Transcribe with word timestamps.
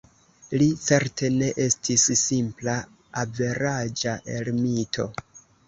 Li 0.61 0.69
certe 0.85 1.29
ne 1.33 1.49
estis 1.65 2.07
simpla, 2.23 2.79
"averaĝa" 3.27 4.19
ermito. 4.41 5.11